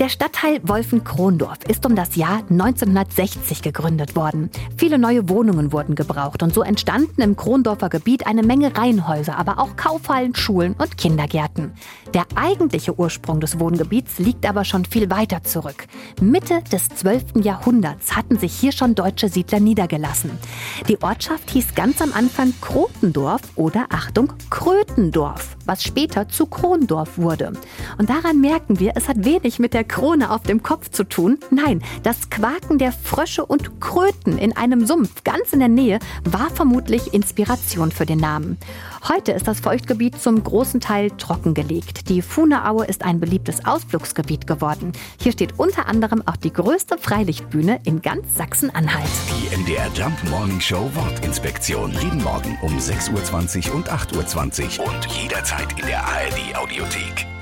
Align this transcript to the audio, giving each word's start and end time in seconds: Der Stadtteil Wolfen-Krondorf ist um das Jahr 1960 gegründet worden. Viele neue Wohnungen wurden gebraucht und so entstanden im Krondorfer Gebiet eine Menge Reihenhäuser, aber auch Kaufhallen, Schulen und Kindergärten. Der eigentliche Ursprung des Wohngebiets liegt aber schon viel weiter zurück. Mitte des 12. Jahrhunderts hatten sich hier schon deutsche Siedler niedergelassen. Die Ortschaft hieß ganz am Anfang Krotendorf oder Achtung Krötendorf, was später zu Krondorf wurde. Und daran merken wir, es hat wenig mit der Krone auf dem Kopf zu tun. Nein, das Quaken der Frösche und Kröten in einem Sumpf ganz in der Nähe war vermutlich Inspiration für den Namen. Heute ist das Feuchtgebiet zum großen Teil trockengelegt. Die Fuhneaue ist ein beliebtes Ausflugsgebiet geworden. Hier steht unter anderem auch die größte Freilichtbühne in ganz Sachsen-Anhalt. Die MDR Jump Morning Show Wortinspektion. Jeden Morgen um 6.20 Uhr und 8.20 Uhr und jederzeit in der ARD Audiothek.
Der 0.00 0.08
Stadtteil 0.08 0.58
Wolfen-Krondorf 0.64 1.58
ist 1.68 1.86
um 1.86 1.94
das 1.94 2.16
Jahr 2.16 2.42
1960 2.50 3.62
gegründet 3.62 4.16
worden. 4.16 4.50
Viele 4.76 4.98
neue 4.98 5.28
Wohnungen 5.28 5.72
wurden 5.72 5.94
gebraucht 5.94 6.42
und 6.42 6.52
so 6.52 6.62
entstanden 6.62 7.22
im 7.22 7.36
Krondorfer 7.36 7.90
Gebiet 7.90 8.26
eine 8.26 8.42
Menge 8.42 8.76
Reihenhäuser, 8.76 9.38
aber 9.38 9.60
auch 9.60 9.76
Kaufhallen, 9.76 10.34
Schulen 10.34 10.74
und 10.74 10.98
Kindergärten. 10.98 11.74
Der 12.12 12.24
eigentliche 12.34 12.98
Ursprung 12.98 13.38
des 13.38 13.60
Wohngebiets 13.60 14.18
liegt 14.18 14.48
aber 14.48 14.64
schon 14.64 14.84
viel 14.84 15.10
weiter 15.10 15.44
zurück. 15.44 15.86
Mitte 16.20 16.60
des 16.72 16.88
12. 16.88 17.44
Jahrhunderts 17.44 18.16
hatten 18.16 18.36
sich 18.36 18.52
hier 18.52 18.72
schon 18.72 18.96
deutsche 18.96 19.28
Siedler 19.28 19.60
niedergelassen. 19.60 20.32
Die 20.88 21.00
Ortschaft 21.02 21.50
hieß 21.50 21.76
ganz 21.76 22.02
am 22.02 22.12
Anfang 22.12 22.52
Krotendorf 22.60 23.42
oder 23.54 23.86
Achtung 23.90 24.32
Krötendorf, 24.50 25.56
was 25.66 25.82
später 25.82 26.28
zu 26.28 26.46
Krondorf 26.46 27.18
wurde. 27.18 27.52
Und 27.98 28.10
daran 28.10 28.40
merken 28.40 28.80
wir, 28.80 28.92
es 28.96 29.08
hat 29.08 29.24
wenig 29.24 29.58
mit 29.58 29.74
der 29.74 29.84
Krone 29.84 30.30
auf 30.30 30.42
dem 30.42 30.62
Kopf 30.62 30.90
zu 30.90 31.04
tun. 31.04 31.38
Nein, 31.50 31.82
das 32.02 32.30
Quaken 32.30 32.78
der 32.78 32.92
Frösche 32.92 33.44
und 33.44 33.80
Kröten 33.80 34.38
in 34.38 34.56
einem 34.56 34.86
Sumpf 34.86 35.24
ganz 35.24 35.52
in 35.52 35.60
der 35.60 35.68
Nähe 35.68 35.98
war 36.24 36.50
vermutlich 36.50 37.12
Inspiration 37.14 37.90
für 37.90 38.06
den 38.06 38.18
Namen. 38.18 38.58
Heute 39.08 39.32
ist 39.32 39.46
das 39.46 39.60
Feuchtgebiet 39.60 40.20
zum 40.20 40.42
großen 40.42 40.80
Teil 40.80 41.10
trockengelegt. 41.10 42.08
Die 42.08 42.22
Fuhneaue 42.22 42.86
ist 42.86 43.04
ein 43.04 43.20
beliebtes 43.20 43.64
Ausflugsgebiet 43.66 44.46
geworden. 44.46 44.92
Hier 45.20 45.32
steht 45.32 45.58
unter 45.58 45.86
anderem 45.86 46.22
auch 46.26 46.36
die 46.36 46.52
größte 46.52 46.96
Freilichtbühne 46.98 47.80
in 47.84 48.00
ganz 48.00 48.34
Sachsen-Anhalt. 48.36 49.10
Die 49.30 49.56
MDR 49.56 49.90
Jump 49.94 50.16
Morning 50.30 50.60
Show 50.60 50.90
Wortinspektion. 50.94 51.92
Jeden 51.92 52.22
Morgen 52.22 52.56
um 52.62 52.78
6.20 52.78 53.68
Uhr 53.68 53.76
und 53.76 53.90
8.20 53.90 54.78
Uhr 54.80 54.86
und 54.86 55.06
jederzeit 55.54 55.78
in 55.78 55.86
der 55.86 56.04
ARD 56.04 56.56
Audiothek. 56.56 57.33